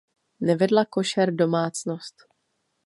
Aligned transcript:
Nevedla 0.39 0.85
košer 0.85 1.31
domácnost. 1.33 2.27